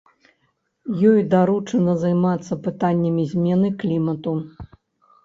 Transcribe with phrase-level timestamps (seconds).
[1.09, 4.33] Ёй даручана займацца пытаннямі змены клімату.